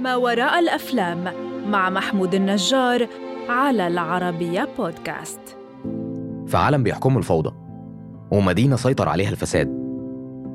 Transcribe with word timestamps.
ما 0.00 0.16
وراء 0.16 0.58
الأفلام 0.58 1.24
مع 1.66 1.90
محمود 1.90 2.34
النجار 2.34 3.06
على 3.48 3.86
العربية 3.86 4.68
بودكاست. 4.78 5.40
في 6.46 6.56
عالم 6.56 6.82
بيحكمه 6.82 7.18
الفوضى 7.18 7.54
ومدينة 8.30 8.76
سيطر 8.76 9.08
عليها 9.08 9.30
الفساد 9.30 9.68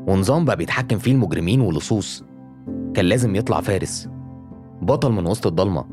ونظام 0.07 0.45
بقى 0.45 0.55
بيتحكم 0.55 0.97
فيه 0.97 1.11
المجرمين 1.11 1.61
واللصوص. 1.61 2.23
كان 2.93 3.05
لازم 3.05 3.35
يطلع 3.35 3.61
فارس 3.61 4.09
بطل 4.81 5.11
من 5.11 5.27
وسط 5.27 5.47
الضلمة 5.47 5.85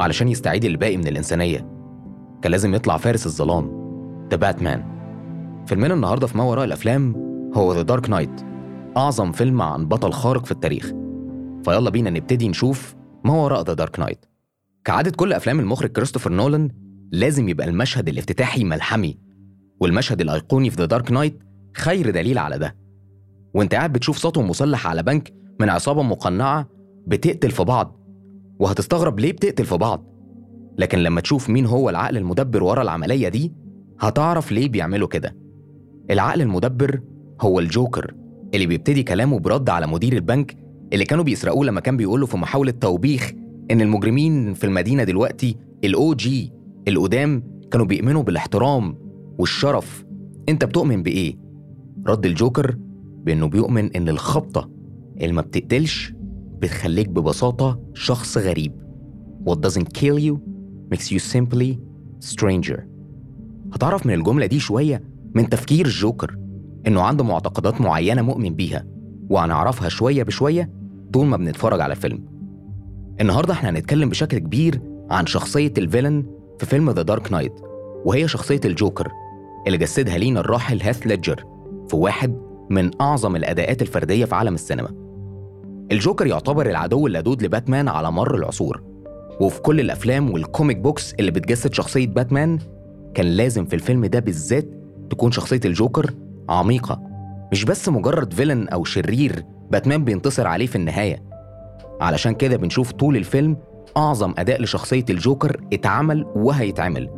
علشان 0.00 0.28
يستعيد 0.28 0.64
الباقي 0.64 0.96
من 0.96 1.06
الإنسانية. 1.06 1.66
كان 2.42 2.52
لازم 2.52 2.74
يطلع 2.74 2.96
فارس 2.96 3.26
الظلام 3.26 3.70
The 4.30 4.36
Batman 4.36 4.84
فيلمنا 5.66 5.94
النهاردة 5.94 6.26
في 6.26 6.38
ما 6.38 6.44
وراء 6.44 6.64
الأفلام 6.64 7.14
هو 7.54 7.72
The 7.74 7.82
Dark 7.82 8.10
Knight 8.10 8.40
أعظم 8.96 9.32
فيلم 9.32 9.62
عن 9.62 9.86
بطل 9.86 10.12
خارق 10.12 10.44
في 10.44 10.52
التاريخ. 10.52 10.92
فيلا 11.64 11.90
بينا 11.90 12.10
نبتدي 12.10 12.48
نشوف 12.48 12.94
ما 13.24 13.32
وراء 13.32 13.62
The 13.62 13.74
Dark 13.74 13.98
Knight 13.98 14.26
كعادة 14.84 15.10
كل 15.10 15.32
أفلام 15.32 15.60
المخرج 15.60 15.90
كريستوفر 15.90 16.32
نولان 16.32 16.70
لازم 17.12 17.48
يبقى 17.48 17.68
المشهد 17.68 18.08
الافتتاحي 18.08 18.64
ملحمي 18.64 19.18
والمشهد 19.80 20.20
الأيقوني 20.20 20.70
في 20.70 20.76
The 20.76 20.84
Dark 20.84 21.12
Knight 21.12 21.38
خير 21.76 22.10
دليل 22.10 22.38
على 22.38 22.58
ده. 22.58 22.76
وأنت 23.54 23.74
قاعد 23.74 23.92
بتشوف 23.92 24.18
سطو 24.18 24.42
مسلح 24.42 24.86
على 24.86 25.02
بنك 25.02 25.32
من 25.60 25.68
عصابة 25.70 26.02
مقنعة 26.02 26.68
بتقتل 27.06 27.50
في 27.50 27.64
بعض 27.64 28.00
وهتستغرب 28.58 29.20
ليه 29.20 29.32
بتقتل 29.32 29.64
في 29.64 29.76
بعض. 29.76 30.04
لكن 30.78 30.98
لما 30.98 31.20
تشوف 31.20 31.50
مين 31.50 31.66
هو 31.66 31.90
العقل 31.90 32.16
المدبر 32.16 32.62
ورا 32.62 32.82
العملية 32.82 33.28
دي 33.28 33.52
هتعرف 34.00 34.52
ليه 34.52 34.68
بيعملوا 34.68 35.08
كده. 35.08 35.36
العقل 36.10 36.40
المدبر 36.40 37.00
هو 37.40 37.60
الجوكر 37.60 38.14
اللي 38.54 38.66
بيبتدي 38.66 39.02
كلامه 39.02 39.38
برد 39.38 39.70
على 39.70 39.86
مدير 39.86 40.12
البنك 40.12 40.56
اللي 40.94 41.04
كانوا 41.04 41.24
بيسرقوه 41.24 41.66
لما 41.66 41.80
كان 41.80 41.96
بيقول 41.96 42.20
له 42.20 42.26
في 42.26 42.36
محاولة 42.36 42.70
توبيخ 42.70 43.32
إن 43.70 43.80
المجرمين 43.80 44.54
في 44.54 44.64
المدينة 44.64 45.04
دلوقتي 45.04 45.56
الأو 45.84 46.14
جي 46.14 46.52
القدام 46.88 47.42
كانوا 47.70 47.86
بيؤمنوا 47.86 48.22
بالاحترام 48.22 48.96
والشرف. 49.38 50.04
أنت 50.48 50.64
بتؤمن 50.64 51.02
بإيه؟ 51.02 51.36
رد 52.06 52.26
الجوكر 52.26 52.76
بإنه 53.24 53.46
بيؤمن 53.46 53.96
إن 53.96 54.08
الخبطة 54.08 54.70
اللي 55.20 55.32
ما 55.32 55.42
بتقتلش 55.42 56.12
بتخليك 56.62 57.08
ببساطة 57.08 57.80
شخص 57.94 58.38
غريب. 58.38 58.72
What 59.50 59.54
doesn't 59.54 59.98
kill 59.98 60.18
you 60.18 60.38
makes 60.94 61.10
you 61.10 61.18
simply 61.34 61.78
stranger. 62.32 62.80
هتعرف 63.72 64.06
من 64.06 64.14
الجملة 64.14 64.46
دي 64.46 64.58
شوية؟ 64.58 65.02
من 65.34 65.48
تفكير 65.48 65.86
الجوكر 65.86 66.36
إنه 66.86 67.02
عنده 67.02 67.24
معتقدات 67.24 67.80
معينة 67.80 68.22
مؤمن 68.22 68.54
بيها 68.54 68.86
وهنعرفها 69.30 69.88
شوية 69.88 70.22
بشوية 70.22 70.83
طول 71.14 71.26
ما 71.26 71.36
بنتفرج 71.36 71.80
على 71.80 71.92
الفيلم 71.92 72.24
النهاردة 73.20 73.52
إحنا 73.52 73.70
هنتكلم 73.70 74.08
بشكل 74.08 74.38
كبير 74.38 74.80
عن 75.10 75.26
شخصية 75.26 75.72
ال 75.78 75.84
villain 75.84 76.26
في 76.58 76.66
فيلم 76.66 76.90
The 76.90 77.02
Dark 77.02 77.32
Knight 77.32 77.52
وهي 78.04 78.28
شخصية 78.28 78.60
الجوكر 78.64 79.08
اللي 79.66 79.78
جسدها 79.78 80.18
لينا 80.18 80.40
الراحل 80.40 80.82
هيث 80.82 81.06
ليدجر 81.06 81.44
في 81.88 81.96
واحد 81.96 82.38
من 82.70 82.90
أعظم 83.00 83.36
الأداءات 83.36 83.82
الفردية 83.82 84.24
في 84.24 84.34
عالم 84.34 84.54
السينما. 84.54 84.88
الجوكر 85.92 86.26
يعتبر 86.26 86.70
العدو 86.70 87.06
اللدود 87.06 87.42
لباتمان 87.42 87.88
على 87.88 88.12
مر 88.12 88.34
العصور 88.34 88.82
وفي 89.40 89.60
كل 89.60 89.80
الأفلام 89.80 90.30
وال 90.30 90.43
comic 90.43 90.76
books 90.78 91.14
اللي 91.14 91.30
بتجسد 91.30 91.74
شخصية 91.74 92.06
باتمان 92.06 92.58
كان 93.14 93.26
لازم 93.26 93.64
في 93.64 93.74
الفيلم 93.74 94.06
ده 94.06 94.18
بالذات 94.18 94.66
تكون 95.10 95.32
شخصية 95.32 95.60
الجوكر 95.64 96.10
عميقة. 96.48 97.00
مش 97.52 97.64
بس 97.64 97.88
مجرد 97.88 98.32
villain 98.32 98.68
أو 98.68 98.84
شرير 98.84 99.44
باتمان 99.70 100.04
بينتصر 100.04 100.46
عليه 100.46 100.66
في 100.66 100.76
النهاية. 100.76 101.22
علشان 102.00 102.34
كده 102.34 102.56
بنشوف 102.56 102.92
طول 102.92 103.16
الفيلم 103.16 103.56
أعظم 103.96 104.34
أداء 104.38 104.62
لشخصية 104.62 105.04
الجوكر 105.10 105.60
اتعمل 105.72 106.26
وهيتعمل. 106.36 107.10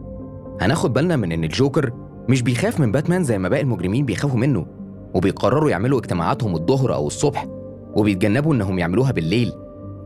هناخد 0.60 0.92
بالنا 0.92 1.16
من 1.16 1.32
إن 1.32 1.44
الجوكر 1.44 1.92
مش 2.28 2.42
بيخاف 2.42 2.80
من 2.80 2.92
باتمان 2.92 3.24
زي 3.24 3.38
ما 3.38 3.48
باقي 3.48 3.62
المجرمين 3.62 4.04
بيخافوا 4.04 4.38
منه 4.38 4.66
وبيقرروا 5.14 5.70
يعملوا 5.70 5.98
اجتماعاتهم 5.98 6.54
الظهر 6.54 6.94
أو 6.94 7.06
الصبح 7.06 7.46
وبيتجنبوا 7.96 8.54
إنهم 8.54 8.78
يعملوها 8.78 9.12
بالليل 9.12 9.52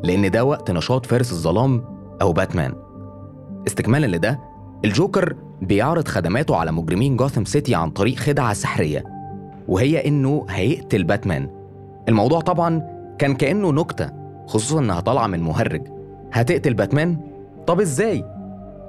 لأن 0.04 0.30
ده 0.30 0.44
وقت 0.44 0.70
نشاط 0.70 1.06
فارس 1.06 1.32
الظلام 1.32 1.84
أو 2.22 2.32
باتمان. 2.32 2.74
استكمالا 3.66 4.16
لده 4.16 4.40
الجوكر 4.84 5.36
بيعرض 5.62 6.08
خدماته 6.08 6.56
على 6.56 6.72
مجرمين 6.72 7.16
جوثام 7.16 7.44
سيتي 7.44 7.74
عن 7.74 7.90
طريق 7.90 8.16
خدعة 8.16 8.52
سحرية 8.52 9.04
وهي 9.68 10.08
إنه 10.08 10.46
هيقتل 10.48 11.04
باتمان. 11.04 11.59
الموضوع 12.08 12.40
طبعا 12.40 12.82
كان 13.18 13.34
كأنه 13.34 13.72
نكتة 13.72 14.10
خصوصا 14.46 14.78
إنها 14.78 15.00
طالعة 15.00 15.26
من 15.26 15.40
مهرج 15.40 15.82
هتقتل 16.32 16.74
باتمان؟ 16.74 17.16
طب 17.66 17.80
إزاي؟ 17.80 18.24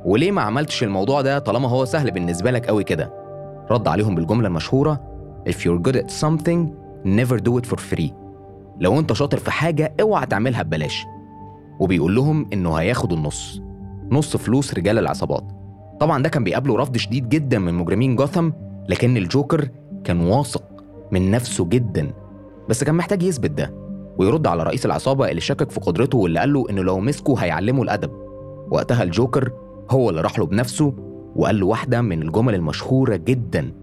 وليه 0.06 0.32
ما 0.32 0.42
عملتش 0.42 0.84
الموضوع 0.84 1.22
ده 1.22 1.40
طالما 1.40 1.70
هو 1.70 1.86
سهل 1.86 2.12
بالنسبة 2.12 2.52
لك 2.52 2.68
قوي 2.68 2.84
كده؟ 2.84 3.14
رد 3.72 3.88
عليهم 3.88 4.16
بالجملة 4.16 4.48
المشهورة 4.48 5.12
If 5.50 5.54
you're 5.54 5.82
good 5.90 5.96
at 5.96 6.10
something 6.24 6.60
never 7.06 7.38
do 7.40 7.58
it 7.62 7.66
for 7.72 7.78
free 7.92 8.12
لو 8.80 9.00
أنت 9.00 9.14
شاطر 9.14 9.38
في 9.38 9.52
حاجة 9.52 9.94
اوعى 10.02 10.26
تعملها 10.26 10.64
ببلاش 10.64 11.06
وبيقول 11.80 12.16
لهم 12.16 12.48
إنه 12.54 12.74
هياخد 12.74 13.14
النص 13.14 13.62
نص 14.12 14.38
فلوس 14.38 14.74
رجال 14.74 14.98
العصابات 15.00 15.44
طبعا 16.00 16.24
ده 16.24 16.30
كان 16.30 16.44
بيقابله 16.44 16.78
رفض 16.78 16.98
شديد 16.98 17.30
جدا 17.30 17.60
من 17.60 17.74
مجرمين 17.74 18.16
جوثام 18.16 18.54
لكن 18.90 19.18
الجوكر 19.18 19.70
كان 20.04 20.20
واثق 20.20 20.64
من 21.12 21.32
نفسه 21.32 21.66
جدا 21.66 22.12
بس 22.72 22.84
كان 22.84 22.96
محتاج 22.96 23.24
يثبت 23.24 23.52
ده 23.52 23.74
ويرد 24.18 24.48
على 24.48 24.64
رئيس 24.64 24.86
العصابة 24.86 25.30
اللي 25.30 25.42
شكك 25.42 25.72
في 25.72 25.80
قدرته 25.80 26.18
واللي 26.18 26.40
قال 26.40 26.54
له 26.54 26.70
إنه 26.70 26.84
لو 26.84 27.00
مسكه 27.00 27.36
هيعلمه 27.38 27.84
الأدب 27.84 28.12
وقتها 28.72 29.04
الجوكر 29.04 29.52
هو 29.90 30.10
اللي 30.10 30.22
راح 30.22 30.40
له 30.40 30.46
بنفسه 30.46 30.94
وقال 31.36 31.60
له 31.60 31.66
واحدة 31.66 32.02
من 32.02 32.22
الجمل 32.22 32.56
المشهورة 32.56 33.16
جدا 33.16 33.74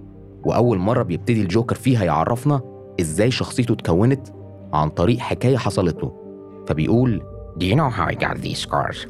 وأول 0.45 0.79
مرة 0.79 1.03
بيبتدي 1.03 1.43
الجوكر 1.43 1.75
فيها 1.75 2.05
يعرفنا 2.05 2.61
إزاي 3.01 3.31
شخصيته 3.31 3.73
اتكونت 3.73 4.29
عن 4.73 4.89
طريق 4.89 5.19
حكاية 5.19 5.57
حصلت 5.57 6.03
له 6.03 6.13
فبيقول 6.67 7.23
Do 7.59 7.67
you 7.67 7.75
know 7.75 7.91
how 7.91 8.07
I 8.07 8.15
got 8.15 8.37
these 8.39 8.59
scars? 8.59 9.07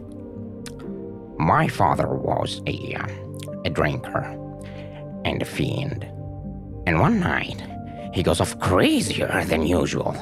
My 1.38 1.68
father 1.68 2.08
was 2.30 2.62
a, 2.66 2.94
uh, 2.94 3.06
a 3.64 3.70
drinker 3.70 4.24
and 5.24 5.42
a 5.42 5.44
fiend. 5.44 6.00
And 6.86 6.98
one 7.00 7.20
night, 7.20 7.60
he 8.12 8.22
goes 8.22 8.40
off 8.40 8.58
crazier 8.60 9.44
than 9.46 9.66
usual. 9.66 10.14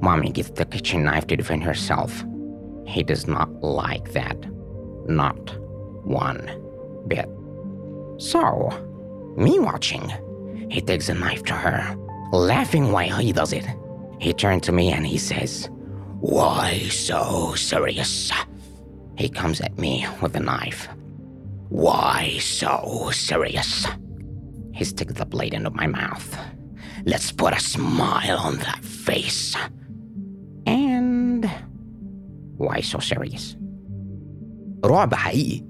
Mommy 0.00 0.30
gets 0.30 0.50
the 0.50 0.64
kitchen 0.64 1.04
knife 1.04 1.26
to 1.28 1.36
defend 1.36 1.62
herself. 1.64 2.24
He 2.86 3.02
does 3.02 3.26
not 3.26 3.50
like 3.62 4.12
that. 4.12 4.36
Not 5.08 5.58
one 6.04 6.50
bit. 7.08 7.28
So, 8.18 8.70
me 9.36 9.58
watching, 9.58 10.12
he 10.70 10.80
takes 10.80 11.08
a 11.08 11.14
knife 11.14 11.42
to 11.44 11.54
her, 11.54 11.96
laughing 12.32 12.92
while 12.92 13.18
he 13.18 13.32
does 13.32 13.52
it. 13.52 13.66
He 14.18 14.32
turns 14.32 14.62
to 14.66 14.72
me 14.72 14.92
and 14.92 15.06
he 15.06 15.18
says, 15.18 15.68
Why 16.20 16.78
so 16.88 17.54
serious? 17.54 18.30
He 19.16 19.28
comes 19.28 19.60
at 19.60 19.78
me 19.78 20.06
with 20.20 20.36
a 20.36 20.40
knife. 20.40 20.88
Why 21.68 22.38
so 22.38 23.10
serious? 23.12 23.86
He 24.72 24.84
sticks 24.84 25.14
the 25.14 25.26
blade 25.26 25.54
into 25.54 25.70
my 25.70 25.86
mouth. 25.86 26.38
Let's 27.12 27.30
put 27.40 27.52
a 27.52 27.60
smile 27.60 28.38
on 28.48 28.54
that 28.66 28.82
face. 29.06 29.54
And 30.66 31.42
why 32.58 32.80
so 32.80 32.98
serious? 32.98 33.56
رعب 34.84 35.14
حقيقي 35.14 35.64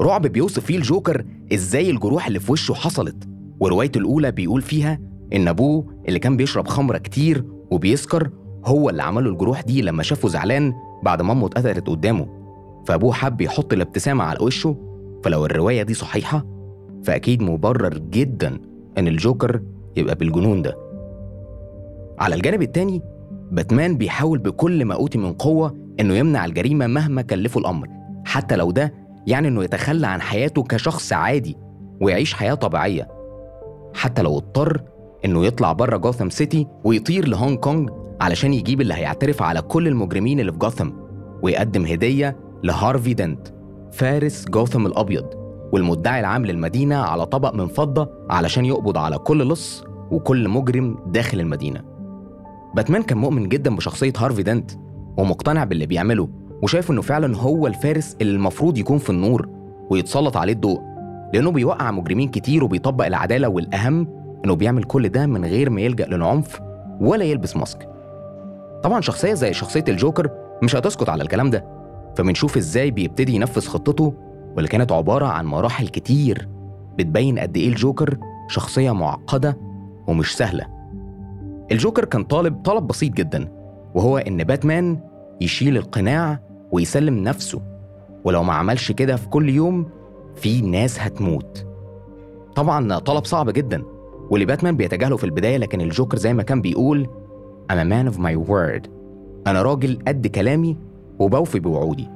رعب 0.00 0.26
بيوصف 0.26 0.64
فيه 0.64 0.76
الجوكر 0.76 1.24
إزاي 1.52 1.90
الجروح 1.90 2.26
اللي 2.26 2.40
في 2.40 2.52
وشه 2.52 2.74
حصلت 2.74 3.28
وروايته 3.60 3.98
الأولى 3.98 4.30
بيقول 4.32 4.62
فيها 4.62 4.98
إن 5.32 5.48
أبوه 5.48 6.02
اللي 6.08 6.18
كان 6.18 6.36
بيشرب 6.36 6.68
خمرة 6.68 6.98
كتير 6.98 7.44
وبيسكر 7.70 8.30
هو 8.64 8.90
اللي 8.90 9.02
عمله 9.02 9.30
الجروح 9.30 9.60
دي 9.60 9.82
لما 9.82 10.02
شافه 10.02 10.28
زعلان 10.28 10.72
بعد 11.02 11.22
ما 11.22 11.32
أمه 11.32 11.46
اتقتلت 11.46 11.86
قدامه 11.88 12.26
فأبوه 12.86 13.12
حب 13.12 13.40
يحط 13.40 13.72
الابتسامة 13.72 14.24
على 14.24 14.38
وشه 14.42 14.76
فلو 15.24 15.46
الرواية 15.46 15.82
دي 15.82 15.94
صحيحة 15.94 16.46
فأكيد 17.04 17.42
مبرر 17.42 17.98
جدا 17.98 18.58
إن 18.98 19.08
الجوكر 19.08 19.62
يبقى 19.96 20.14
بالجنون 20.14 20.62
ده. 20.62 20.76
على 22.18 22.34
الجانب 22.34 22.62
التاني 22.62 23.02
باتمان 23.50 23.96
بيحاول 23.96 24.38
بكل 24.38 24.84
ما 24.84 24.94
أوتي 24.94 25.18
من 25.18 25.32
قوة 25.32 25.76
إنه 26.00 26.14
يمنع 26.14 26.44
الجريمة 26.44 26.86
مهما 26.86 27.22
كلفه 27.22 27.60
الأمر 27.60 27.88
حتى 28.24 28.56
لو 28.56 28.70
ده 28.70 28.94
يعني 29.26 29.48
إنه 29.48 29.64
يتخلى 29.64 30.06
عن 30.06 30.20
حياته 30.20 30.62
كشخص 30.62 31.12
عادي 31.12 31.56
ويعيش 32.00 32.34
حياة 32.34 32.54
طبيعية. 32.54 33.08
حتى 33.94 34.22
لو 34.22 34.36
اضطر 34.36 34.82
إنه 35.24 35.46
يطلع 35.46 35.72
بره 35.72 35.96
جوثام 35.96 36.30
سيتي 36.30 36.66
ويطير 36.84 37.28
لهونج 37.28 37.58
كونج 37.58 37.90
علشان 38.20 38.54
يجيب 38.54 38.80
اللي 38.80 38.94
هيعترف 38.94 39.42
على 39.42 39.62
كل 39.62 39.88
المجرمين 39.88 40.40
اللي 40.40 40.52
في 40.52 40.58
جوثام 40.58 40.92
ويقدم 41.42 41.84
هدية 41.86 42.36
لهارفي 42.64 43.14
دنت 43.14 43.48
فارس 43.92 44.44
جوثام 44.44 44.86
الأبيض. 44.86 45.43
والمدعي 45.74 46.20
العام 46.20 46.46
للمدينة 46.46 46.96
على 46.96 47.26
طبق 47.26 47.54
من 47.54 47.66
فضة 47.66 48.10
علشان 48.30 48.64
يقبض 48.64 48.98
على 48.98 49.18
كل 49.18 49.48
لص 49.48 49.84
وكل 50.10 50.48
مجرم 50.48 50.98
داخل 51.06 51.40
المدينة. 51.40 51.80
باتمان 52.74 53.02
كان 53.02 53.18
مؤمن 53.18 53.48
جدا 53.48 53.76
بشخصية 53.76 54.12
هارفي 54.18 54.42
دنت 54.42 54.70
ومقتنع 55.16 55.64
باللي 55.64 55.86
بيعمله 55.86 56.28
وشايف 56.62 56.90
إنه 56.90 57.02
فعلا 57.02 57.36
هو 57.36 57.66
الفارس 57.66 58.16
اللي 58.20 58.32
المفروض 58.32 58.78
يكون 58.78 58.98
في 58.98 59.10
النور 59.10 59.48
ويتسلط 59.90 60.36
عليه 60.36 60.52
الضوء 60.52 60.80
لأنه 61.34 61.50
بيوقع 61.50 61.90
مجرمين 61.90 62.28
كتير 62.28 62.64
وبيطبق 62.64 63.06
العدالة 63.06 63.48
والأهم 63.48 64.08
إنه 64.44 64.54
بيعمل 64.54 64.84
كل 64.84 65.08
ده 65.08 65.26
من 65.26 65.44
غير 65.44 65.70
ما 65.70 65.80
يلجأ 65.80 66.06
للعنف 66.06 66.60
ولا 67.00 67.24
يلبس 67.24 67.56
ماسك. 67.56 67.88
طبعا 68.82 69.00
شخصية 69.00 69.34
زي 69.34 69.52
شخصية 69.52 69.84
الجوكر 69.88 70.30
مش 70.62 70.76
هتسكت 70.76 71.08
على 71.08 71.22
الكلام 71.22 71.50
ده 71.50 71.64
فبنشوف 72.16 72.56
إزاي 72.56 72.90
بيبتدي 72.90 73.34
ينفذ 73.34 73.66
خطته 73.66 74.14
واللي 74.54 74.68
كانت 74.68 74.92
عبارة 74.92 75.26
عن 75.26 75.46
مراحل 75.46 75.88
كتير 75.88 76.48
بتبين 76.98 77.38
قد 77.38 77.56
إيه 77.56 77.68
الجوكر 77.68 78.18
شخصية 78.48 78.90
معقدة 78.92 79.58
ومش 80.06 80.36
سهلة. 80.36 80.66
الجوكر 81.72 82.04
كان 82.04 82.24
طالب 82.24 82.62
طلب 82.62 82.86
بسيط 82.86 83.12
جدا 83.12 83.48
وهو 83.94 84.18
إن 84.18 84.44
باتمان 84.44 84.98
يشيل 85.40 85.76
القناع 85.76 86.40
ويسلم 86.72 87.18
نفسه 87.18 87.60
ولو 88.24 88.42
ما 88.42 88.52
عملش 88.52 88.92
كده 88.92 89.16
في 89.16 89.28
كل 89.28 89.48
يوم 89.48 89.86
في 90.36 90.60
ناس 90.60 91.00
هتموت. 91.00 91.66
طبعا 92.56 92.98
طلب 92.98 93.24
صعب 93.24 93.50
جدا 93.50 93.82
واللي 94.30 94.46
باتمان 94.46 94.76
بيتجاهله 94.76 95.16
في 95.16 95.24
البداية 95.24 95.56
لكن 95.56 95.80
الجوكر 95.80 96.18
زي 96.18 96.34
ما 96.34 96.42
كان 96.42 96.60
بيقول 96.60 97.06
I'm 97.72 97.76
a 97.76 97.84
man 97.84 98.14
of 98.14 98.18
my 98.18 98.48
word. 98.50 98.88
أنا 99.46 99.62
راجل 99.62 99.98
قد 100.08 100.26
كلامي 100.26 100.76
وبوفي 101.18 101.60
بوعودي. 101.60 102.08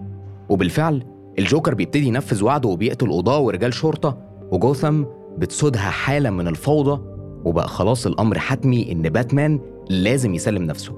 وبالفعل 0.49 1.05
الجوكر 1.39 1.75
بيبتدي 1.75 2.07
ينفذ 2.07 2.45
وعده 2.45 2.69
وبيقتل 2.69 3.13
قضاة 3.13 3.39
ورجال 3.41 3.75
شرطة 3.75 4.19
وجوثام 4.53 5.07
بتسودها 5.39 5.91
حالة 5.91 6.31
من 6.31 6.49
الفوضى 6.49 7.03
وبقى 7.45 7.69
خلاص 7.69 8.07
الأمر 8.07 8.39
حتمي 8.39 8.93
إن 8.93 9.03
باتمان 9.03 9.61
لازم 9.91 10.35
يسلم 10.35 10.63
نفسه. 10.63 10.93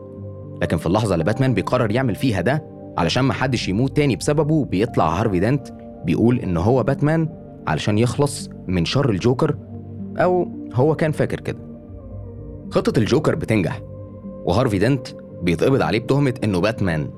لكن 0.62 0.76
في 0.76 0.86
اللحظة 0.86 1.14
اللي 1.14 1.24
باتمان 1.24 1.54
بيقرر 1.54 1.90
يعمل 1.90 2.14
فيها 2.14 2.40
ده 2.40 2.64
علشان 2.98 3.24
محدش 3.24 3.68
يموت 3.68 3.96
تاني 3.96 4.16
بسببه 4.16 4.64
بيطلع 4.64 5.20
هارفي 5.20 5.40
دنت 5.40 5.68
بيقول 6.04 6.38
إن 6.38 6.56
هو 6.56 6.82
باتمان 6.82 7.28
علشان 7.66 7.98
يخلص 7.98 8.50
من 8.66 8.84
شر 8.84 9.10
الجوكر 9.10 9.56
أو 10.18 10.48
هو 10.74 10.94
كان 10.94 11.12
فاكر 11.12 11.40
كده. 11.40 11.58
خطة 12.70 12.98
الجوكر 12.98 13.34
بتنجح 13.34 13.80
وهارفي 14.44 14.78
دنت 14.78 15.08
بيتقبض 15.42 15.82
عليه 15.82 15.98
بتهمة 15.98 16.34
إنه 16.44 16.60
باتمان. 16.60 17.10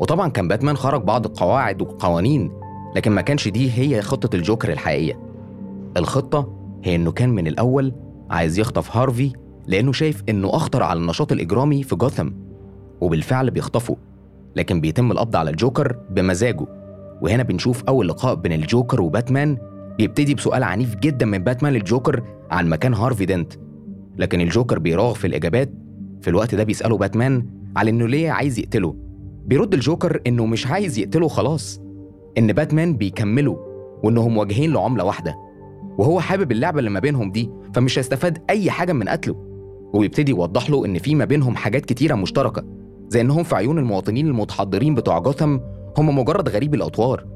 وطبعا 0.00 0.28
كان 0.28 0.48
باتمان 0.48 0.76
خرج 0.76 1.02
بعض 1.02 1.26
القواعد 1.26 1.82
والقوانين 1.82 2.52
لكن 2.96 3.12
ما 3.12 3.20
كانش 3.20 3.48
دي 3.48 3.70
هي 3.72 4.02
خطة 4.02 4.36
الجوكر 4.36 4.72
الحقيقية. 4.72 5.20
الخطة 5.96 6.56
هي 6.84 6.94
إنه 6.96 7.12
كان 7.12 7.28
من 7.28 7.46
الأول 7.46 7.92
عايز 8.30 8.58
يخطف 8.58 8.96
هارفي 8.96 9.32
لأنه 9.66 9.92
شايف 9.92 10.22
إنه 10.28 10.56
أخطر 10.56 10.82
على 10.82 11.00
النشاط 11.00 11.32
الإجرامي 11.32 11.82
في 11.82 11.96
جوثام 11.96 12.34
وبالفعل 13.00 13.50
بيخطفه 13.50 13.96
لكن 14.56 14.80
بيتم 14.80 15.12
القبض 15.12 15.36
على 15.36 15.50
الجوكر 15.50 15.96
بمزاجه. 16.10 16.66
وهنا 17.22 17.42
بنشوف 17.42 17.84
أول 17.84 18.08
لقاء 18.08 18.34
بين 18.34 18.52
الجوكر 18.52 19.00
وباتمان 19.00 19.58
بيبتدي 19.98 20.34
بسؤال 20.34 20.62
عنيف 20.62 20.96
جدا 20.96 21.26
من 21.26 21.38
باتمان 21.38 21.72
للجوكر 21.72 22.22
عن 22.50 22.68
مكان 22.68 22.94
هارفي 22.94 23.26
دنت 23.26 23.52
لكن 24.18 24.40
الجوكر 24.40 24.78
بيراغ 24.78 25.14
في 25.14 25.26
الإجابات 25.26 25.70
في 26.20 26.30
الوقت 26.30 26.54
ده 26.54 26.64
بيسأله 26.64 26.96
باتمان 26.96 27.46
على 27.76 27.90
إنه 27.90 28.08
ليه 28.08 28.30
عايز 28.30 28.58
يقتله. 28.58 28.96
بيرد 29.46 29.74
الجوكر 29.74 30.20
إنه 30.26 30.46
مش 30.46 30.66
عايز 30.66 30.98
يقتله 30.98 31.28
خلاص. 31.28 31.80
إن 32.38 32.52
باتمان 32.52 32.96
بيكمله 32.96 33.58
وإنهم 34.02 34.36
واجهين 34.36 34.72
لعملة 34.72 35.04
واحدة 35.04 35.34
وهو 35.98 36.20
حابب 36.20 36.52
اللعبة 36.52 36.78
اللي 36.78 36.90
ما 36.90 37.00
بينهم 37.00 37.32
دي 37.32 37.50
فمش 37.74 37.98
هيستفاد 37.98 38.38
أي 38.50 38.70
حاجة 38.70 38.92
من 38.92 39.08
قتله. 39.08 39.36
وبيبتدي 39.94 40.30
يوضح 40.32 40.70
له 40.70 40.84
إن 40.84 40.98
في 40.98 41.14
ما 41.14 41.24
بينهم 41.24 41.56
حاجات 41.56 41.84
كتيرة 41.84 42.14
مشتركة 42.14 42.64
زي 43.08 43.20
إنهم 43.20 43.42
في 43.42 43.56
عيون 43.56 43.78
المواطنين 43.78 44.26
المتحضرين 44.26 44.94
بتوع 44.94 45.18
جوثام 45.18 45.60
هم 45.98 46.18
مجرد 46.18 46.48
غريب 46.48 46.74
الأطوار. 46.74 47.26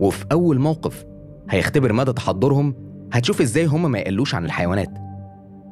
وفي 0.00 0.24
أول 0.32 0.58
موقف 0.58 1.04
هيختبر 1.50 1.92
مدى 1.92 2.12
تحضرهم 2.12 2.74
هتشوف 3.12 3.40
إزاي 3.40 3.66
هم 3.66 3.90
ما 3.90 3.98
يقلوش 3.98 4.34
عن 4.34 4.44
الحيوانات. 4.44 4.90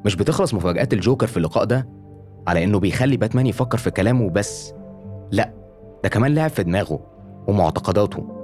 مش 0.04 0.16
بتخلص 0.16 0.54
مفاجآت 0.54 0.92
الجوكر 0.92 1.26
في 1.26 1.36
اللقاء 1.36 1.64
ده 1.64 1.88
على 2.46 2.64
إنه 2.64 2.78
بيخلي 2.78 3.16
باتمان 3.16 3.46
يفكر 3.46 3.78
في 3.78 3.90
كلامه 3.90 4.30
بس 4.30 4.74
لأ 5.30 5.52
ده 6.02 6.08
كمان 6.08 6.34
لعب 6.34 6.50
في 6.50 6.62
دماغه 6.62 7.00
ومعتقداته. 7.48 8.41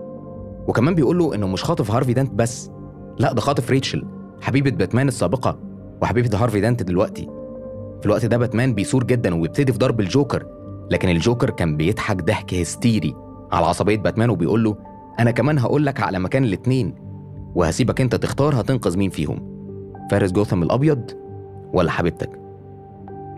وكمان 0.68 0.94
بيقول 0.94 1.18
له 1.18 1.34
إنه 1.34 1.46
مش 1.46 1.64
خاطف 1.64 1.90
هارفي 1.90 2.12
دانت 2.12 2.32
بس 2.34 2.70
لأ 3.18 3.32
ده 3.32 3.40
خاطف 3.40 3.70
ريتشل 3.70 4.04
حبيبة 4.40 4.70
باتمان 4.70 5.08
السابقة 5.08 5.58
وحبيبة 6.02 6.42
هارفي 6.42 6.60
دانت 6.60 6.82
دلوقتي. 6.82 7.28
في 8.00 8.06
الوقت 8.06 8.26
ده 8.26 8.36
باتمان 8.36 8.74
بيثور 8.74 9.04
جدا 9.04 9.34
وبيبتدي 9.34 9.72
في 9.72 9.78
ضرب 9.78 10.00
الجوكر 10.00 10.46
لكن 10.90 11.08
الجوكر 11.08 11.50
كان 11.50 11.76
بيضحك 11.76 12.22
ضحك 12.24 12.54
هستيري 12.54 13.14
على 13.52 13.66
عصبية 13.66 13.98
باتمان 13.98 14.30
وبيقول 14.30 14.64
له 14.64 14.76
أنا 15.20 15.30
كمان 15.30 15.58
هقول 15.58 15.86
لك 15.86 16.00
على 16.00 16.18
مكان 16.18 16.44
الاتنين 16.44 16.94
وهسيبك 17.54 18.00
أنت 18.00 18.14
تختار 18.14 18.60
هتنقذ 18.60 18.98
مين 18.98 19.10
فيهم 19.10 19.58
فارس 20.10 20.32
جوثام 20.32 20.62
الأبيض 20.62 21.10
ولا 21.72 21.90
حبيبتك؟ 21.90 22.40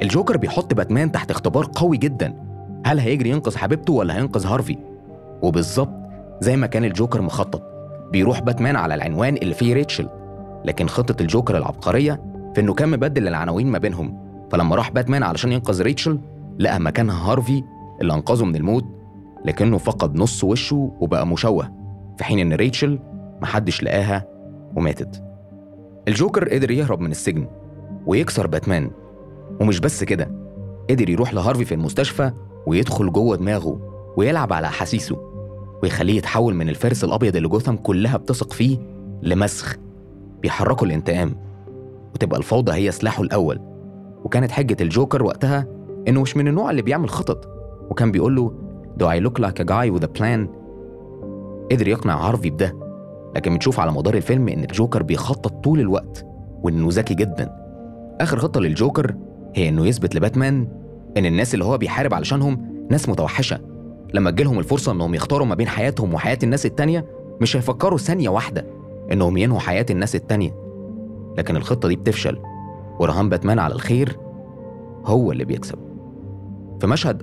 الجوكر 0.03 0.37
بيحط 0.37 0.75
باتمان 0.75 1.12
تحت 1.12 1.31
اختبار 1.31 1.69
قوي 1.75 1.97
جدا 1.97 2.35
هل 2.87 2.99
هيجري 2.99 3.31
ينقذ 3.31 3.56
حبيبته 3.56 3.93
ولا 3.93 4.17
هينقذ 4.17 4.47
هارفي؟ 4.47 4.76
وبالظبط 5.43 6.00
زي 6.40 6.56
ما 6.56 6.66
كان 6.66 6.84
الجوكر 6.84 7.22
مخطط. 7.22 7.62
بيروح 8.12 8.40
باتمان 8.40 8.76
على 8.76 8.94
العنوان 8.94 9.37
اللي 9.37 9.54
فيه 9.54 9.75
ريتشل. 9.75 10.08
لكن 10.64 10.88
خطة 10.88 11.22
الجوكر 11.22 11.56
العبقرية 11.56 12.22
في 12.54 12.60
إنه 12.60 12.75
كان 12.75 12.88
مبدل 12.88 13.28
العناوين 13.28 13.66
ما 13.66 13.78
بينهم. 13.78 14.31
فلما 14.50 14.76
راح 14.76 14.90
باتمان 14.90 15.22
علشان 15.22 15.52
ينقذ 15.52 15.82
ريتشل 15.82 16.19
لقى 16.58 16.81
مكانها 16.81 17.32
هارفي 17.32 17.62
اللي 18.00 18.14
أنقذه 18.14 18.44
من 18.44 18.56
الموت 18.56 18.84
لكنه 19.44 19.78
فقد 19.78 20.14
نص 20.16 20.44
وشه 20.44 20.92
وبقى 21.00 21.26
مشوه 21.26 21.70
في 22.19 22.25
حين 22.25 22.38
إن 22.38 22.52
ريتشل 22.52 22.98
محدش 23.42 23.82
لقاها 23.82 24.26
وماتت. 24.76 25.22
الجوكر 26.08 26.48
قدر 26.48 26.70
يهرب 26.70 27.00
من 27.00 27.10
السجن 27.10 27.46
ويكسر 28.06 28.46
باتمان. 28.46 28.90
ومش 29.60 29.81
بس 29.81 30.04
كده 30.04 30.31
قدر 30.90 31.10
يروح 31.10 31.34
لهارفي 31.34 31.64
في 31.64 31.75
المستشفى 31.75 32.32
ويدخل 32.66 33.12
جوه 33.12 33.37
دماغه 33.37 33.81
ويلعب 34.16 34.52
على 34.52 34.66
أحاسيسه. 34.66 35.30
ويخليه 35.82 36.17
يتحول 36.17 36.55
من 36.55 36.69
الفارس 36.69 37.05
الأبيض 37.05 37.37
اللي 37.37 37.49
جوثام 37.49 37.77
كلها 37.77 38.17
بتثق 38.17 38.53
فيه 38.53 38.79
لمسخ. 39.23 39.77
بيحركوا 40.43 40.87
الانتقام 40.87 41.37
وتبقى 42.15 42.38
الفوضى 42.38 42.73
هي 42.73 42.91
سلاحه 42.91 43.23
الأول. 43.23 43.61
وكانت 44.25 44.50
حجة 44.50 44.76
الجوكر 44.81 45.23
وقتها 45.23 45.66
إنه 46.09 46.21
مش 46.23 46.37
من 46.37 46.49
النوع 46.49 46.71
اللي 46.71 46.83
بيعمل 46.83 47.11
خطط. 47.11 47.49
وكان 47.90 48.12
بيقول 48.12 48.37
له 48.37 48.52
Do 49.00 49.02
I 49.02 49.25
look 49.26 49.38
like 49.43 49.61
a 49.61 49.64
guy 49.64 49.88
with 49.97 50.04
a 50.04 50.21
plan؟ 50.21 50.49
قدر 51.73 51.88
يقنع 51.88 52.28
هارفي 52.28 52.50
بده. 52.50 52.76
لكن 53.37 53.54
بنشوف 53.54 53.81
على 53.81 53.93
مدار 53.93 54.14
الفيلم 54.14 54.49
إن 54.49 54.64
الجوكر 54.64 55.02
بيخطط 55.02 55.64
طول 55.64 55.81
الوقت 55.81 56.26
وإنه 56.62 56.88
ذكي 56.90 57.14
جدا. 57.14 57.52
آخر 58.21 58.38
خطة 58.38 58.61
للجوكر 58.61 59.14
هي 59.54 59.69
إنه 59.69 59.87
يثبت 59.87 60.14
لباتمان 60.14 60.69
إن 61.16 61.26
الناس 61.26 61.54
اللي 61.54 61.64
هو 61.64 61.78
بيحارب 61.78 62.14
علشانهم 62.14 62.85
ناس 62.90 63.09
متوحشة. 63.09 63.70
لما 64.14 64.31
تجيلهم 64.31 64.59
الفرصة 64.59 64.93
إنهم 64.93 65.14
يختاروا 65.14 65.47
ما 65.47 65.55
بين 65.55 65.69
حياتهم 65.69 66.14
وحياة 66.14 66.38
الناس 66.43 66.67
التانية 66.67 67.07
مش 67.40 67.57
هيفكروا 67.57 67.99
ثانية 67.99 68.29
واحدة 68.29 68.67
إنهم 69.12 69.37
ينهوا 69.37 69.61
حياة 69.61 69.87
الناس 69.90 70.14
التانية. 70.17 70.55
لكن 71.38 71.57
الخطة 71.57 71.88
دي 71.88 71.97
بتفشل 71.97 72.38
ورهان 73.00 73.29
باتمان 73.29 73.59
على 73.59 73.75
الخير 73.75 74.17
هو 75.05 75.33
اللي 75.33 75.45
بيكسب. 75.45 75.79
في 76.81 76.87
مشهد 76.87 77.23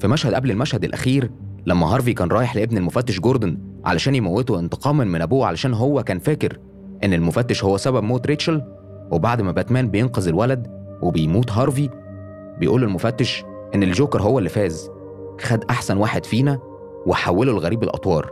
في 0.00 0.08
مشهد 0.08 0.34
قبل 0.34 0.50
المشهد 0.50 0.84
الأخير 0.84 1.30
لما 1.66 1.86
هارفي 1.94 2.14
كان 2.14 2.28
رايح 2.28 2.56
لابن 2.56 2.76
المفتش 2.76 3.20
جوردن 3.20 3.58
علشان 3.84 4.14
يموته 4.14 4.58
انتقاما 4.58 5.04
من 5.04 5.22
أبوه 5.22 5.46
علشان 5.46 5.74
هو 5.74 6.02
كان 6.02 6.18
فاكر 6.18 6.58
إن 7.04 7.12
المفتش 7.12 7.64
هو 7.64 7.76
سبب 7.76 8.02
موت 8.02 8.26
ريتشل 8.26 8.62
وبعد 9.10 9.42
ما 9.42 9.52
باتمان 9.52 9.88
بينقذ 9.88 10.28
الولد 10.28 10.66
وبيموت 11.02 11.52
هارفي 11.52 11.88
بيقول 12.60 12.84
المفتش 12.84 13.44
إن 13.74 13.82
الجوكر 13.82 14.22
هو 14.22 14.38
اللي 14.38 14.48
فاز. 14.48 14.90
خد 15.40 15.64
أحسن 15.70 15.96
واحد 15.96 16.24
فينا 16.24 16.58
وحوله 17.06 17.52
لغريب 17.52 17.82
الأطوار. 17.82 18.30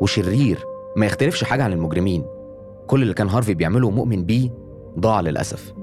وشرير 0.00 0.64
ما 0.96 1.06
يختلفش 1.06 1.44
حاجة 1.44 1.64
عن 1.64 1.72
المجرمين. 1.72 2.24
كل 2.86 3.02
اللي 3.02 3.14
كان 3.14 3.28
هارفي 3.28 3.54
بيعمله 3.54 3.86
ومؤمن 3.86 4.24
بيه 4.24 4.50
ضاع 4.98 5.20
للأسف. 5.20 5.74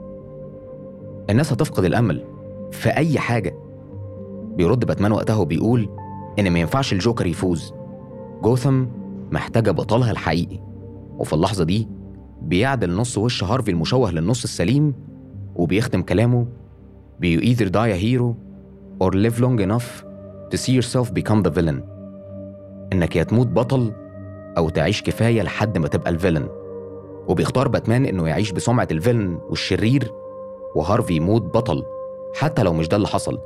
الناس 1.30 1.54
هتفقد 1.54 1.86
الأمل 1.86 2.24
في 2.72 2.90
أي 2.90 3.20
حاجة. 3.20 3.58
بيرد 4.56 4.86
باتمان 4.86 5.12
وقتها 5.12 5.36
وبيقول 5.36 5.90
إن 6.40 6.50
ما 6.52 6.60
ينفعش 6.60 6.94
الجوكر 6.94 7.26
يفوز. 7.26 7.74
جوثام 8.44 8.92
محتاجة 9.32 9.72
بطلها 9.72 10.12
الحقيقي. 10.12 10.60
وفي 11.18 11.34
اللحظة 11.34 11.64
دي 11.64 11.88
بيعدل 12.42 12.96
نص 12.96 13.18
وش 13.18 13.44
هارفي 13.44 13.72
المشوه 13.72 14.12
للنص 14.12 14.44
السليم 14.44 14.94
وبيختم 15.56 16.02
كلامه 16.02 16.46
You 17.24 17.42
either 17.42 17.70
die 17.70 17.92
a 17.98 17.98
hero 17.98 18.36
or 19.00 19.12
live 19.12 19.40
long 19.40 19.60
enough 19.60 20.07
to 20.54 20.58
see 20.58 20.72
yourself 20.82 21.08
become 21.14 21.42
the 21.44 21.52
villain. 21.60 21.82
إنك 22.94 23.16
يا 23.16 23.24
تموت 23.24 23.48
بطل 23.48 23.94
أو 24.58 24.70
تعيش 24.70 25.02
كفاية 25.04 25.42
لحد 25.42 25.78
ما 25.78 25.88
تبقى 25.88 26.10
ال 26.10 26.14
villain. 26.14 26.48
وبيختار 27.28 27.68
باتمان 27.68 28.06
إنه 28.06 28.28
يعيش 28.28 28.52
بسمعة 28.52 28.88
ال 28.92 28.98
villain 28.98 29.40
والشرير 29.50 30.12
وهارفي 30.76 31.14
يموت 31.14 31.42
بطل 31.42 31.84
حتى 32.36 32.64
لو 32.64 32.74
مش 32.74 32.88
ده 32.88 32.98
اللي 32.98 33.08
حصل. 33.08 33.40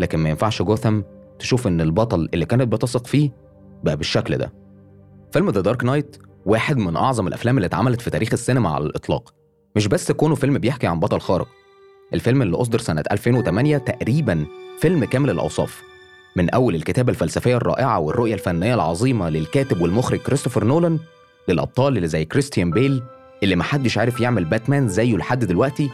لكن 0.00 0.18
ما 0.18 0.28
ينفعش 0.28 0.62
جوثام 0.62 1.04
تشوف 1.38 1.66
إن 1.66 1.80
البطل 1.80 2.28
اللي 2.34 2.44
كانت 2.44 2.72
بتثق 2.72 3.06
فيه 3.06 3.30
بقى 3.84 3.96
بالشكل 3.96 4.36
ده. 4.38 4.52
فيلم 5.32 5.50
The 5.50 5.60
Dark 5.60 5.84
Knight 5.84 6.16
واحد 6.46 6.76
من 6.76 6.96
أعظم 6.96 7.26
الأفلام 7.26 7.56
اللي 7.56 7.66
اتعملت 7.66 8.00
في 8.00 8.10
تاريخ 8.10 8.28
السينما 8.32 8.70
على 8.70 8.84
الإطلاق. 8.84 9.34
مش 9.76 9.86
بس 9.88 10.12
كونه 10.12 10.34
فيلم 10.34 10.58
بيحكي 10.58 10.86
عن 10.86 11.00
بطل 11.00 11.20
خارق. 11.20 11.48
الفيلم 12.14 12.42
اللي 12.42 12.56
أصدر 12.56 12.78
سنة 12.78 13.02
2008 13.12 13.78
تقريبا 13.78 14.46
فيلم 14.78 15.04
كامل 15.04 15.30
الأوصاف. 15.30 15.82
من 16.36 16.50
أول 16.50 16.74
الكتابة 16.74 17.10
الفلسفية 17.10 17.56
الرائعة 17.56 17.98
والرؤية 17.98 18.34
الفنية 18.34 18.74
العظيمة 18.74 19.28
للكاتب 19.28 19.80
والمخرج 19.80 20.18
كريستوفر 20.18 20.64
نولان 20.64 20.98
للأبطال 21.48 21.96
اللي 21.96 22.08
زي 22.08 22.24
كريستيان 22.24 22.70
بيل 22.70 23.02
اللي 23.42 23.56
محدش 23.56 23.98
عارف 23.98 24.20
يعمل 24.20 24.44
باتمان 24.44 24.88
زيه 24.88 25.16
لحد 25.16 25.44
دلوقتي 25.44 25.90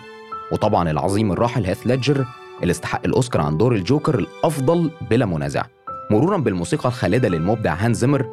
وطبعا 0.52 0.90
العظيم 0.90 1.32
الراحل 1.32 1.66
هيث 1.66 1.86
ليدجر 1.86 2.24
اللي 2.62 2.70
استحق 2.70 3.00
الأوسكار 3.04 3.42
عن 3.42 3.58
دور 3.58 3.74
الجوكر 3.74 4.18
الأفضل 4.18 4.90
بلا 5.10 5.26
منازع. 5.26 5.64
مرورا 6.10 6.36
بالموسيقى 6.36 6.88
الخالدة 6.88 7.28
للمبدع 7.28 7.74
هانز 7.74 7.94
زيمر 7.94 8.26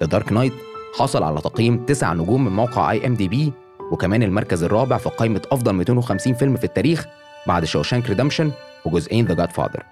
The 0.00 0.06
Dark 0.06 0.32
Knight 0.32 0.52
حصل 0.98 1.22
على 1.22 1.40
تقييم 1.40 1.84
9 1.84 2.14
نجوم 2.14 2.44
من 2.44 2.52
موقع 2.52 2.90
IMDb 2.90 3.52
وكمان 3.92 4.22
المركز 4.22 4.62
الرابع 4.62 4.98
في 4.98 5.08
قائمة 5.08 5.42
أفضل 5.52 5.72
250 5.72 6.34
فيلم 6.34 6.56
في 6.56 6.64
التاريخ 6.64 7.06
بعد 7.46 7.64
Shawshank 7.64 8.08
Redemption 8.08 8.50
وجزئين 8.84 9.26
The 9.26 9.34
Godfather 9.34 9.82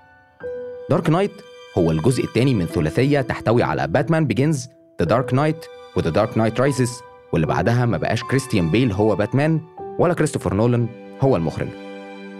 Dark 0.90 1.11
Knight 1.11 1.33
هو 1.79 1.91
الجزء 1.91 2.25
الثاني 2.25 2.55
من 2.55 2.67
ثلاثية 2.67 3.21
تحتوي 3.21 3.62
على 3.62 3.87
Batman 3.87 4.26
Begins 4.26 4.69
The 5.00 5.07
Dark 5.07 5.35
Knight 5.35 5.66
و 5.97 6.00
The 6.00 6.11
Dark 6.11 6.38
Knight 6.38 6.61
Rises 6.61 7.00
واللي 7.33 7.47
بعدها 7.47 7.87
ما 7.87 7.97
بقاش 7.99 8.23
كريستيان 8.25 8.71
بيل 8.71 8.93
هو 8.93 9.17
باتمان 9.17 9.61
ولا 9.99 10.14
كريستوفر 10.14 10.55
نولان 10.55 10.87
هو 11.21 11.37
المخرج. 11.37 11.69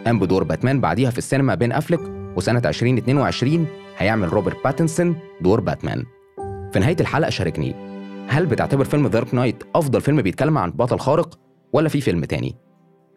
قام 0.07 0.19
بدور 0.19 0.45
باتمان 0.45 0.81
بعديها 0.81 1.11
في 1.11 1.19
السينما 1.19 1.55
بين 1.55 1.73
أفلك 1.73 2.01
وسنة 2.37 2.63
2022 2.65 3.67
هيعمل 3.99 4.33
روبرت 4.33 4.65
باتنسون 4.65 5.17
دور 5.41 5.61
باتمان 5.61 6.05
في 6.73 6.79
نهاية 6.79 6.97
الحلقة 7.01 7.31
شاركني 7.31 7.75
هل 8.29 8.47
بتعتبر 8.47 8.85
فيلم 8.85 9.09
Dark 9.09 9.35
Knight 9.35 9.63
أفضل 9.75 10.01
فيلم 10.01 10.23
بيتكلم 10.23 10.59
عن 10.59 10.71
بطل 10.71 10.99
خارق 10.99 11.39
ولا 11.73 11.89
في 11.89 12.01
فيلم 12.01 12.25
تاني؟ 12.25 12.57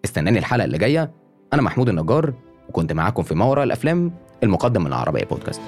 استناني 0.05 0.39
الحلقة 0.39 0.65
اللي 0.65 0.77
جاية. 0.77 1.11
أنا 1.53 1.61
محمود 1.61 1.89
النجار 1.89 2.33
وكنت 2.69 2.93
معاكم 2.93 3.23
في 3.23 3.35
ما 3.35 3.45
وراء 3.45 3.63
الأفلام 3.63 4.11
المقدم 4.43 4.81
من 4.81 4.87
العربية 4.87 5.23
بودكاست. 5.23 5.61